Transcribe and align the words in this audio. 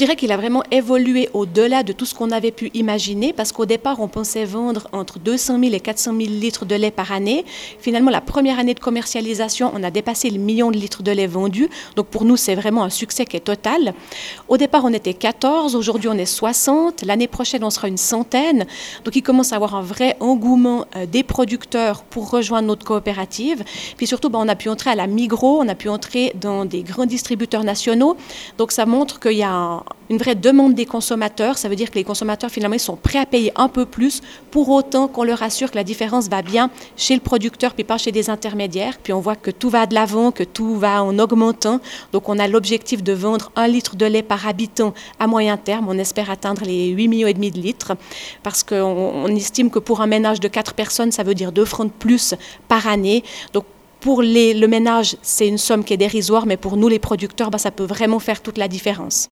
dirais 0.00 0.16
qu'il 0.16 0.32
a 0.32 0.38
vraiment 0.38 0.62
évolué 0.70 1.28
au-delà 1.34 1.82
de 1.82 1.92
tout 1.92 2.06
ce 2.06 2.14
qu'on 2.14 2.30
avait 2.30 2.52
pu 2.52 2.70
imaginer 2.72 3.34
parce 3.34 3.52
qu'au 3.52 3.66
départ, 3.66 4.00
on 4.00 4.08
pensait 4.08 4.46
vendre 4.46 4.88
entre 4.92 5.18
200 5.18 5.60
000 5.60 5.74
et 5.74 5.80
400 5.80 6.12
000 6.16 6.30
litres 6.30 6.64
de 6.64 6.74
lait 6.74 6.90
par 6.90 7.12
année. 7.12 7.44
Finalement, 7.78 8.10
la 8.10 8.22
première 8.22 8.58
année 8.58 8.72
de 8.72 8.80
commercialisation, 8.80 9.70
on 9.74 9.82
a 9.82 9.90
dépassé 9.90 10.30
le 10.30 10.38
million 10.38 10.70
de 10.70 10.78
litres 10.78 11.02
de 11.02 11.10
lait 11.10 11.26
vendus. 11.26 11.68
Donc 11.96 12.06
pour 12.06 12.24
nous, 12.24 12.38
c'est 12.38 12.54
vraiment 12.54 12.82
un 12.82 12.88
succès 12.88 13.26
qui 13.26 13.36
est 13.36 13.40
total. 13.40 13.92
Au 14.48 14.56
départ, 14.56 14.86
on 14.86 14.92
était 14.94 15.12
14, 15.12 15.76
aujourd'hui 15.76 16.08
on 16.08 16.16
est 16.16 16.24
60, 16.24 17.02
l'année 17.02 17.28
prochaine 17.28 17.62
on 17.62 17.68
sera 17.68 17.86
une 17.86 17.98
centaine. 17.98 18.64
Donc 19.04 19.16
il 19.16 19.22
commence 19.22 19.52
à 19.52 19.56
avoir 19.56 19.74
un 19.74 19.82
vrai 19.82 20.16
engouement 20.20 20.86
euh, 20.96 21.04
des 21.04 21.22
producteurs 21.22 22.04
pour 22.04 22.30
rejoindre 22.30 22.68
notre 22.68 22.86
coopérative. 22.86 23.64
Puis 23.98 24.06
surtout, 24.06 24.30
ben, 24.30 24.38
on 24.38 24.48
a 24.48 24.56
pu 24.56 24.70
entrer 24.70 24.88
à 24.88 24.94
la 24.94 25.06
Migros, 25.06 25.60
on 25.60 25.68
a 25.68 25.74
pu 25.74 25.90
entrer 25.90 26.32
dans 26.40 26.64
des 26.64 26.84
grands 26.84 27.04
distributeurs 27.04 27.64
nationaux. 27.64 28.16
Donc 28.56 28.72
ça 28.72 28.86
montre 28.86 29.20
qu'il 29.20 29.36
y 29.36 29.42
a 29.42 29.82
une 30.10 30.18
vraie 30.18 30.34
demande 30.34 30.74
des 30.74 30.86
consommateurs. 30.86 31.56
Ça 31.56 31.68
veut 31.68 31.76
dire 31.76 31.90
que 31.90 31.94
les 31.94 32.04
consommateurs 32.04 32.50
finalement 32.50 32.74
ils 32.74 32.80
sont 32.80 32.96
prêts 32.96 33.18
à 33.18 33.26
payer 33.26 33.52
un 33.56 33.68
peu 33.68 33.86
plus 33.86 34.20
pour 34.50 34.68
autant 34.68 35.06
qu'on 35.06 35.22
leur 35.22 35.42
assure 35.42 35.70
que 35.70 35.76
la 35.76 35.84
différence 35.84 36.28
va 36.28 36.42
bien 36.42 36.68
chez 36.96 37.14
le 37.14 37.20
producteur 37.20 37.74
puis 37.74 37.84
pas 37.84 37.96
chez 37.96 38.12
des 38.12 38.28
intermédiaires. 38.28 38.98
Puis 39.02 39.12
on 39.12 39.20
voit 39.20 39.36
que 39.36 39.50
tout 39.50 39.70
va 39.70 39.86
de 39.86 39.94
l'avant, 39.94 40.32
que 40.32 40.42
tout 40.42 40.76
va 40.76 41.02
en 41.04 41.18
augmentant. 41.18 41.80
Donc 42.12 42.28
on 42.28 42.38
a 42.38 42.48
l'objectif 42.48 43.02
de 43.02 43.12
vendre 43.12 43.52
un 43.54 43.68
litre 43.68 43.96
de 43.96 44.04
lait 44.04 44.22
par 44.22 44.46
habitant 44.48 44.94
à 45.20 45.28
moyen 45.28 45.56
terme. 45.56 45.86
On 45.88 45.96
espère 45.96 46.28
atteindre 46.28 46.64
les 46.64 46.88
8 46.88 47.08
millions 47.08 47.28
et 47.28 47.34
demi 47.34 47.52
de 47.52 47.60
litres 47.60 47.92
parce 48.42 48.64
qu'on 48.64 48.76
on 48.76 49.28
estime 49.28 49.70
que 49.70 49.78
pour 49.78 50.00
un 50.00 50.06
ménage 50.08 50.40
de 50.40 50.48
4 50.48 50.74
personnes, 50.74 51.12
ça 51.12 51.22
veut 51.22 51.34
dire 51.34 51.52
2 51.52 51.64
francs 51.64 51.86
de 51.86 51.92
plus 51.92 52.34
par 52.66 52.88
année. 52.88 53.22
Donc 53.52 53.64
pour 54.00 54.22
les, 54.22 54.54
le 54.54 54.66
ménage, 54.66 55.16
c'est 55.22 55.46
une 55.46 55.58
somme 55.58 55.84
qui 55.84 55.92
est 55.92 55.98
dérisoire, 55.98 56.46
mais 56.46 56.56
pour 56.56 56.76
nous, 56.76 56.88
les 56.88 56.98
producteurs, 56.98 57.50
bah, 57.50 57.58
ça 57.58 57.70
peut 57.70 57.84
vraiment 57.84 58.18
faire 58.18 58.40
toute 58.40 58.58
la 58.58 58.66
différence. 58.66 59.28